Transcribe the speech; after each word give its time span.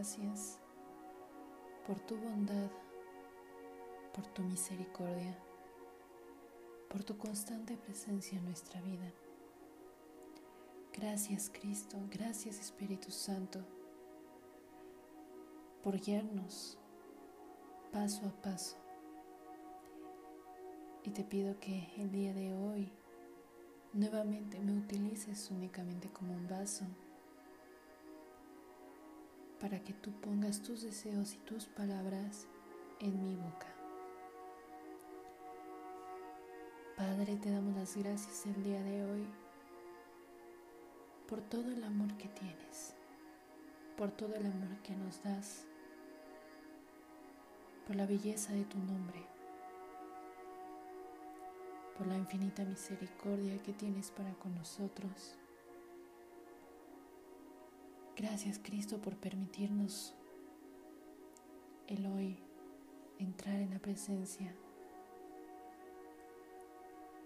gracias 0.00 0.58
por 1.86 2.00
tu 2.00 2.16
bondad, 2.16 2.70
por 4.14 4.26
tu 4.28 4.40
misericordia, 4.40 5.38
por 6.88 7.04
tu 7.04 7.18
constante 7.18 7.76
presencia 7.76 8.38
en 8.38 8.46
nuestra 8.46 8.80
vida. 8.80 9.12
Gracias 10.94 11.50
Cristo, 11.52 11.98
gracias 12.10 12.58
Espíritu 12.58 13.10
Santo 13.10 13.60
por 15.84 16.00
guiarnos 16.00 16.78
paso 17.92 18.24
a 18.24 18.40
paso. 18.40 18.78
Y 21.04 21.10
te 21.10 21.24
pido 21.24 21.60
que 21.60 21.92
el 21.98 22.10
día 22.10 22.32
de 22.32 22.54
hoy 22.54 22.90
nuevamente 23.92 24.60
me 24.60 24.78
utilices 24.78 25.50
únicamente 25.50 26.08
como 26.08 26.32
un 26.32 26.48
vaso 26.48 26.86
para 29.60 29.78
que 29.80 29.92
tú 29.92 30.10
pongas 30.20 30.62
tus 30.62 30.82
deseos 30.82 31.34
y 31.34 31.38
tus 31.38 31.66
palabras 31.66 32.46
en 32.98 33.22
mi 33.22 33.36
boca. 33.36 33.66
Padre, 36.96 37.36
te 37.36 37.50
damos 37.50 37.74
las 37.76 37.96
gracias 37.96 38.46
el 38.46 38.62
día 38.62 38.82
de 38.82 39.04
hoy 39.04 39.26
por 41.28 41.40
todo 41.42 41.70
el 41.70 41.84
amor 41.84 42.16
que 42.16 42.28
tienes, 42.28 42.94
por 43.96 44.10
todo 44.10 44.34
el 44.34 44.46
amor 44.46 44.78
que 44.82 44.96
nos 44.96 45.22
das, 45.22 45.66
por 47.86 47.96
la 47.96 48.06
belleza 48.06 48.52
de 48.52 48.64
tu 48.64 48.78
nombre, 48.78 49.26
por 51.96 52.06
la 52.06 52.16
infinita 52.16 52.64
misericordia 52.64 53.62
que 53.62 53.72
tienes 53.72 54.10
para 54.10 54.32
con 54.34 54.54
nosotros 54.54 55.39
Gracias 58.20 58.60
Cristo 58.62 59.00
por 59.00 59.16
permitirnos 59.16 60.12
el 61.86 62.04
hoy 62.04 62.38
entrar 63.18 63.54
en 63.54 63.70
la 63.70 63.78
presencia 63.78 64.54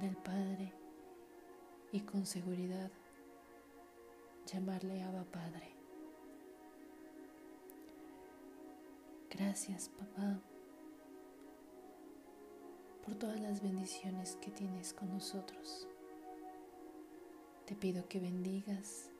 del 0.00 0.16
Padre 0.16 0.72
y 1.92 2.00
con 2.00 2.24
seguridad 2.24 2.90
llamarle 4.46 5.02
Abba 5.02 5.24
Padre. 5.24 5.74
Gracias 9.28 9.90
papá 9.90 10.40
por 13.04 13.14
todas 13.14 13.38
las 13.40 13.62
bendiciones 13.62 14.36
que 14.36 14.50
tienes 14.50 14.94
con 14.94 15.10
nosotros. 15.12 15.86
Te 17.66 17.74
pido 17.74 18.08
que 18.08 18.20
bendigas 18.20 19.10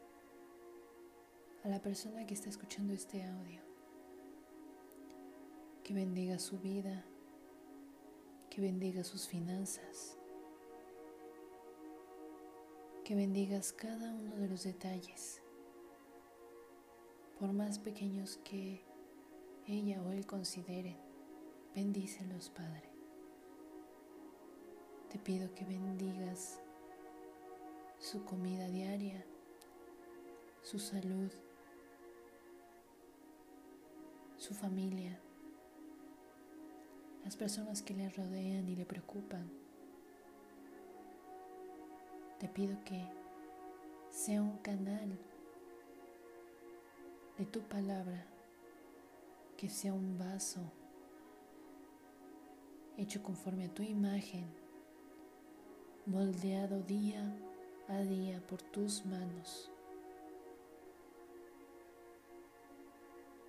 a 1.65 1.69
la 1.69 1.81
persona 1.81 2.27
que 2.27 2.35
está 2.35 2.49
escuchando 2.49 2.93
este 2.93 3.25
audio. 3.25 3.61
Que 5.83 5.95
bendiga 5.95 6.39
su 6.39 6.59
vida, 6.59 7.05
que 8.51 8.61
bendiga 8.61 9.03
sus 9.05 9.27
finanzas, 9.27 10.17
que 13.05 13.15
bendigas 13.15 13.73
cada 13.73 14.13
uno 14.15 14.37
de 14.37 14.49
los 14.49 14.65
detalles, 14.65 15.41
por 17.39 17.53
más 17.53 17.79
pequeños 17.79 18.39
que 18.45 18.85
ella 19.67 20.03
o 20.03 20.13
él 20.13 20.27
consideren, 20.27 20.97
bendícelos, 21.75 22.51
Padre. 22.51 22.89
Te 25.11 25.19
pido 25.19 25.55
que 25.55 25.65
bendigas 25.65 26.61
su 27.99 28.25
comida 28.25 28.69
diaria, 28.69 29.25
su 30.63 30.79
salud, 30.79 31.31
su 34.49 34.55
familia, 34.55 35.21
las 37.23 37.37
personas 37.37 37.83
que 37.83 37.93
le 37.93 38.09
rodean 38.09 38.67
y 38.67 38.77
le 38.77 38.87
preocupan. 38.87 39.47
Te 42.39 42.49
pido 42.49 42.83
que 42.83 43.05
sea 44.09 44.41
un 44.41 44.57
canal 44.59 45.19
de 47.37 47.45
tu 47.45 47.61
palabra, 47.61 48.25
que 49.59 49.69
sea 49.69 49.93
un 49.93 50.17
vaso 50.17 50.63
hecho 52.97 53.23
conforme 53.23 53.67
a 53.67 53.75
tu 53.75 53.83
imagen, 53.83 54.47
moldeado 56.07 56.81
día 56.85 57.37
a 57.89 57.99
día 57.99 58.41
por 58.47 58.63
tus 58.63 59.05
manos. 59.05 59.71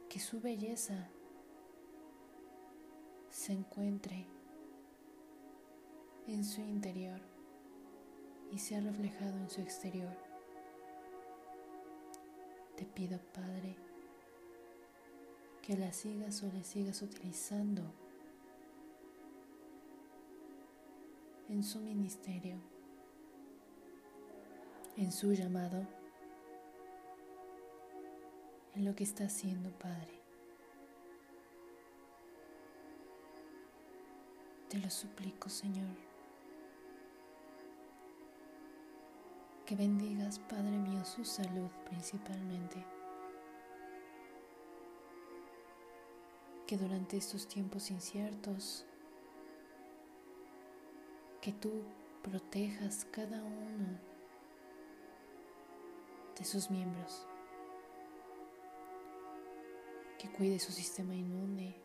Que 0.10 0.20
su 0.20 0.42
belleza 0.42 1.08
se 3.30 3.54
encuentre 3.54 4.26
en 6.26 6.44
su 6.44 6.62
interior 6.62 7.22
y 8.52 8.58
sea 8.58 8.82
reflejado 8.82 9.38
en 9.38 9.50
su 9.52 9.62
exterior. 9.62 10.18
Te 12.76 12.86
pido, 12.86 13.20
Padre, 13.34 13.76
que 15.62 15.78
la 15.78 15.94
sigas 15.94 16.42
o 16.42 16.52
le 16.52 16.64
sigas 16.64 17.04
utilizando 17.04 17.84
en 21.50 21.64
su 21.64 21.80
ministerio, 21.82 22.58
en 24.98 25.12
su 25.12 25.34
llamado 25.34 25.99
en 28.80 28.86
lo 28.86 28.96
que 28.96 29.04
está 29.04 29.26
haciendo, 29.26 29.72
Padre. 29.72 30.22
Te 34.70 34.78
lo 34.78 34.90
suplico, 34.90 35.50
Señor. 35.50 35.98
Que 39.66 39.76
bendigas, 39.76 40.40
Padre 40.40 40.78
mío, 40.78 41.04
su 41.04 41.26
salud 41.26 41.70
principalmente. 41.90 42.86
Que 46.66 46.78
durante 46.78 47.18
estos 47.18 47.50
tiempos 47.50 47.92
inciertos, 47.92 48.86
que 51.42 51.52
tú 51.52 51.84
protejas 52.24 53.06
cada 53.12 53.44
uno 53.44 54.00
de 56.38 56.46
sus 56.46 56.72
miembros 56.72 57.28
que 60.20 60.30
cuide 60.30 60.60
su 60.60 60.74
sistema 60.74 61.16
inmune, 61.16 61.78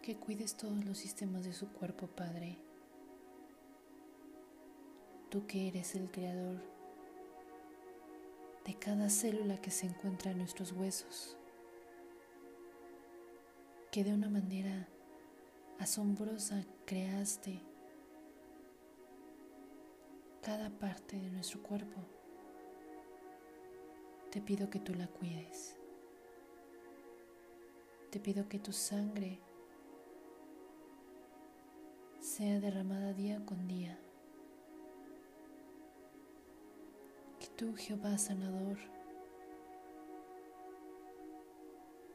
que 0.00 0.16
cuides 0.16 0.56
todos 0.56 0.84
los 0.84 0.96
sistemas 0.96 1.44
de 1.44 1.52
su 1.52 1.72
cuerpo, 1.72 2.06
Padre. 2.06 2.58
Tú 5.30 5.46
que 5.48 5.66
eres 5.66 5.96
el 5.96 6.10
creador 6.12 6.62
de 8.64 8.78
cada 8.78 9.10
célula 9.10 9.60
que 9.60 9.72
se 9.72 9.86
encuentra 9.86 10.30
en 10.30 10.38
nuestros 10.38 10.70
huesos, 10.70 11.36
que 13.90 14.04
de 14.04 14.14
una 14.14 14.28
manera 14.30 14.88
asombrosa 15.80 16.64
creaste 16.84 17.60
cada 20.40 20.70
parte 20.70 21.16
de 21.16 21.30
nuestro 21.30 21.62
cuerpo 21.64 22.21
te 24.32 24.40
pido 24.40 24.70
que 24.70 24.80
tú 24.80 24.94
la 24.94 25.06
cuides. 25.08 25.76
Te 28.10 28.18
pido 28.18 28.48
que 28.48 28.58
tu 28.58 28.72
sangre 28.72 29.38
sea 32.18 32.58
derramada 32.58 33.12
día 33.12 33.44
con 33.44 33.68
día. 33.68 34.00
Que 37.38 37.46
tú, 37.48 37.74
Jehová 37.76 38.16
sanador, 38.16 38.78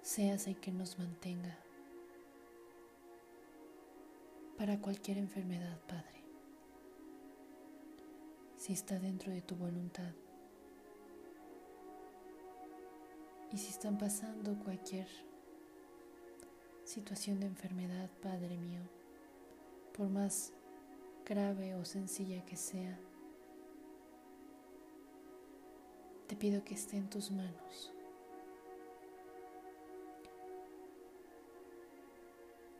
seas 0.02 0.48
el 0.48 0.60
que 0.60 0.72
nos 0.72 0.98
mantenga 0.98 1.56
para 4.58 4.82
cualquier 4.82 5.20
enfermedad, 5.20 5.80
Padre, 5.88 6.24
si 8.56 8.74
está 8.74 8.98
dentro 8.98 9.32
de 9.32 9.44
tu 9.44 9.56
voluntad. 9.56 10.14
Y 13.58 13.60
si 13.60 13.70
están 13.70 13.98
pasando 13.98 14.56
cualquier 14.60 15.08
situación 16.84 17.40
de 17.40 17.48
enfermedad, 17.48 18.08
Padre 18.22 18.56
mío, 18.56 18.82
por 19.96 20.10
más 20.10 20.54
grave 21.26 21.74
o 21.74 21.84
sencilla 21.84 22.46
que 22.46 22.56
sea, 22.56 23.00
te 26.28 26.36
pido 26.36 26.64
que 26.64 26.76
esté 26.76 26.98
en 26.98 27.10
tus 27.10 27.32
manos. 27.32 27.92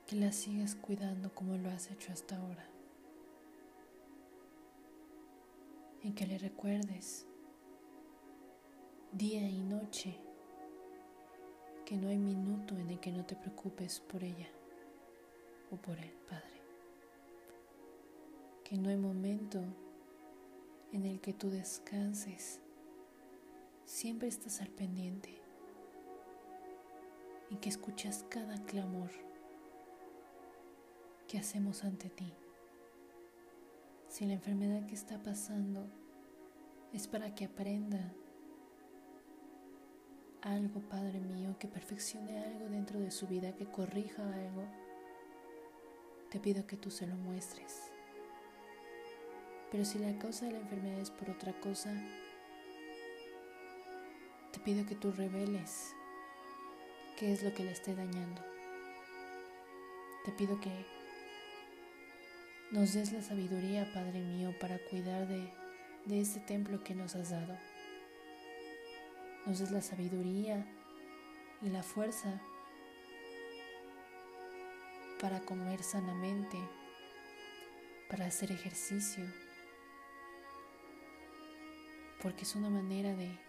Que 0.06 0.16
la 0.16 0.32
sigas 0.32 0.76
cuidando 0.76 1.34
como 1.34 1.58
lo 1.58 1.72
has 1.72 1.90
hecho 1.90 2.14
hasta 2.14 2.38
ahora. 2.38 2.70
En 6.04 6.14
que 6.14 6.28
le 6.28 6.38
recuerdes 6.38 7.26
día 9.12 9.50
y 9.50 9.64
noche, 9.64 10.27
que 11.88 11.96
no 11.96 12.10
hay 12.10 12.18
minuto 12.18 12.76
en 12.78 12.90
el 12.90 13.00
que 13.00 13.14
no 13.14 13.26
te 13.26 13.38
preocupes 13.38 14.02
por 14.02 14.22
ella 14.22 14.50
o 15.72 15.78
por 15.78 15.98
él, 15.98 16.12
Padre. 16.30 16.62
Que 18.66 18.76
no 18.78 18.90
hay 18.90 18.98
momento 18.98 19.64
en 20.92 21.06
el 21.06 21.22
que 21.22 21.32
tú 21.32 21.50
descanses. 21.50 22.60
Siempre 23.86 24.28
estás 24.28 24.60
al 24.60 24.68
pendiente 24.68 25.30
y 27.50 27.56
que 27.56 27.70
escuchas 27.70 28.26
cada 28.28 28.62
clamor 28.66 29.12
que 31.26 31.38
hacemos 31.38 31.86
ante 31.86 32.10
ti. 32.10 32.34
Si 34.10 34.26
la 34.26 34.34
enfermedad 34.34 34.86
que 34.88 34.96
está 34.96 35.24
pasando 35.24 35.88
es 36.92 37.08
para 37.08 37.34
que 37.34 37.46
aprenda 37.46 38.14
algo, 40.42 40.82
Padre 40.82 41.20
mío, 41.20 41.56
que 41.60 41.68
perfeccione 41.68 42.44
algo 42.44 42.70
dentro 42.70 43.00
de 43.00 43.12
su 43.12 43.28
vida, 43.28 43.54
que 43.54 43.66
corrija 43.66 44.24
algo, 44.24 44.64
te 46.30 46.40
pido 46.40 46.68
que 46.68 46.78
tú 46.78 46.92
se 46.92 47.08
lo 47.08 47.16
muestres. 47.16 47.92
Pero 49.72 49.84
si 49.86 50.00
la 50.00 50.18
causa 50.18 50.46
de 50.46 50.54
la 50.54 50.60
enfermedad 50.60 51.00
es 51.00 51.12
por 51.12 51.30
otra 51.30 51.54
cosa, 51.60 51.92
te 54.52 54.60
pido 54.60 54.86
que 54.86 54.96
tú 54.96 55.12
reveles 55.12 55.94
qué 57.18 57.34
es 57.34 57.44
lo 57.44 57.54
que 57.54 57.64
le 57.64 57.72
esté 57.72 57.96
dañando. 57.96 58.42
Te 60.24 60.32
pido 60.32 60.60
que 60.60 60.86
nos 62.72 62.94
des 62.94 63.12
la 63.14 63.22
sabiduría, 63.22 63.90
Padre 63.94 64.22
mío, 64.22 64.54
para 64.60 64.78
cuidar 64.90 65.28
de, 65.28 65.52
de 66.06 66.22
este 66.22 66.40
templo 66.40 66.84
que 66.84 66.96
nos 66.96 67.16
has 67.16 67.32
dado. 67.32 67.58
Nos 69.48 69.60
des 69.60 69.72
la 69.72 69.82
sabiduría 69.82 70.68
y 71.62 71.70
la 71.70 71.82
fuerza 71.82 72.42
para 75.22 75.40
comer 75.40 75.82
sanamente, 75.84 76.58
para 78.10 78.26
hacer 78.26 78.52
ejercicio, 78.52 79.24
porque 82.22 82.44
es 82.44 82.56
una 82.56 82.70
manera 82.70 83.16
de 83.16 83.40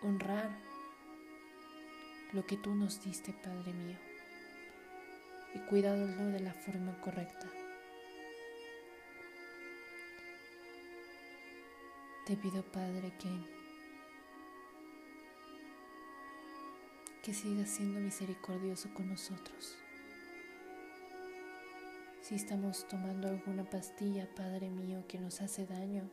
honrar 0.00 0.48
lo 2.32 2.46
que 2.46 2.56
tú 2.56 2.74
nos 2.74 3.04
diste, 3.04 3.34
Padre 3.34 3.74
mío, 3.74 3.98
y 5.54 5.58
cuidándolo 5.68 6.30
de 6.30 6.40
la 6.40 6.54
forma 6.54 6.98
correcta. 7.02 7.50
Te 12.24 12.34
pido, 12.38 12.62
Padre, 12.62 13.12
que, 13.18 13.63
que 17.24 17.32
sigas 17.32 17.70
siendo 17.70 18.00
misericordioso 18.00 18.92
con 18.92 19.08
nosotros. 19.08 19.74
Si 22.20 22.34
estamos 22.34 22.86
tomando 22.86 23.28
alguna 23.28 23.64
pastilla, 23.64 24.28
Padre 24.36 24.68
mío, 24.68 25.04
que 25.08 25.18
nos 25.18 25.40
hace 25.40 25.64
daño, 25.64 26.10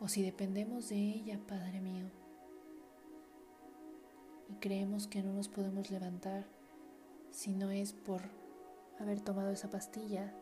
o 0.00 0.08
si 0.08 0.24
dependemos 0.24 0.88
de 0.88 0.96
ella, 0.96 1.38
Padre 1.46 1.80
mío, 1.80 2.10
y 4.48 4.54
creemos 4.54 5.06
que 5.06 5.22
no 5.22 5.32
nos 5.32 5.46
podemos 5.46 5.92
levantar 5.92 6.44
si 7.30 7.52
no 7.52 7.70
es 7.70 7.92
por 7.92 8.22
haber 8.98 9.20
tomado 9.20 9.52
esa 9.52 9.70
pastilla, 9.70 10.34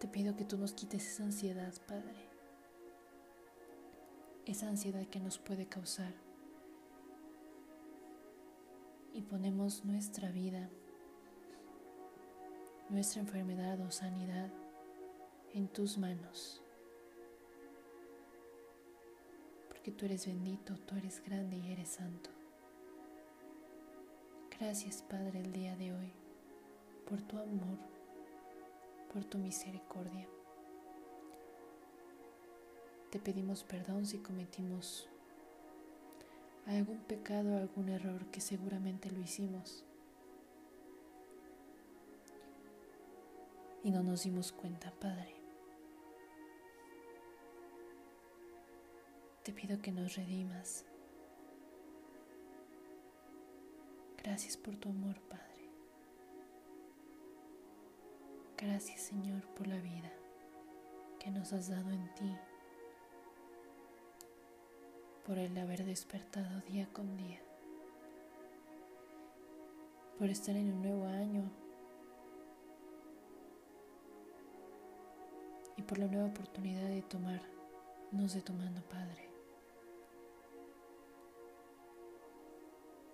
te 0.00 0.08
pido 0.08 0.34
que 0.34 0.44
tú 0.44 0.58
nos 0.58 0.72
quites 0.72 1.06
esa 1.06 1.22
ansiedad, 1.22 1.72
Padre. 1.86 2.28
Esa 4.46 4.68
ansiedad 4.68 5.06
que 5.06 5.20
nos 5.20 5.38
puede 5.38 5.66
causar. 5.68 6.27
Y 9.18 9.22
ponemos 9.22 9.84
nuestra 9.84 10.30
vida 10.30 10.70
nuestra 12.88 13.20
enfermedad 13.20 13.80
o 13.80 13.90
sanidad 13.90 14.48
en 15.54 15.66
tus 15.66 15.98
manos. 15.98 16.62
Porque 19.66 19.90
tú 19.90 20.04
eres 20.04 20.24
bendito, 20.24 20.78
tú 20.86 20.94
eres 20.94 21.20
grande 21.24 21.56
y 21.56 21.72
eres 21.72 21.88
santo. 21.88 22.30
Gracias 24.56 25.02
Padre 25.02 25.40
el 25.40 25.52
día 25.52 25.74
de 25.74 25.92
hoy 25.92 26.12
por 27.10 27.20
tu 27.22 27.38
amor, 27.38 27.78
por 29.12 29.24
tu 29.24 29.38
misericordia. 29.38 30.28
Te 33.10 33.18
pedimos 33.18 33.64
perdón 33.64 34.06
si 34.06 34.18
cometimos 34.18 35.08
algún 36.76 36.98
pecado 37.00 37.54
o 37.54 37.56
algún 37.58 37.88
error 37.88 38.26
que 38.26 38.40
seguramente 38.40 39.10
lo 39.10 39.20
hicimos. 39.20 39.84
y 43.82 43.90
no 43.90 44.02
nos 44.02 44.24
dimos 44.24 44.52
cuenta, 44.52 44.90
Padre. 45.00 45.34
Te 49.42 49.52
pido 49.52 49.80
que 49.80 49.92
nos 49.92 50.16
redimas. 50.16 50.84
Gracias 54.22 54.56
por 54.56 54.76
tu 54.76 54.90
amor, 54.90 55.18
Padre. 55.22 55.70
Gracias, 58.58 59.00
Señor, 59.00 59.42
por 59.54 59.66
la 59.66 59.80
vida 59.80 60.12
que 61.18 61.30
nos 61.30 61.52
has 61.52 61.68
dado 61.68 61.90
en 61.90 62.14
ti, 62.14 62.36
por 65.28 65.36
el 65.38 65.58
haber 65.58 65.84
despertado 65.84 66.62
día 66.62 66.88
con 66.90 67.14
día, 67.18 67.38
por 70.18 70.30
estar 70.30 70.56
en 70.56 70.72
un 70.72 70.80
nuevo 70.80 71.04
año 71.04 71.42
y 75.76 75.82
por 75.82 75.98
la 75.98 76.06
nueva 76.06 76.28
oportunidad 76.28 76.88
de 76.88 77.02
tomarnos 77.02 78.32
de 78.32 78.40
tu 78.40 78.54
mano, 78.54 78.80
Padre. 78.88 79.28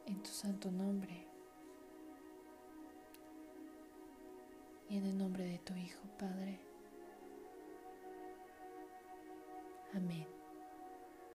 En 0.06 0.22
tu 0.22 0.30
santo 0.30 0.70
nombre 0.70 1.26
y 4.88 4.98
en 4.98 5.06
el 5.06 5.18
nombre 5.18 5.46
de 5.46 5.58
tu 5.58 5.74
Hijo, 5.74 6.00
Padre. 6.16 6.60
Amén. 9.94 10.43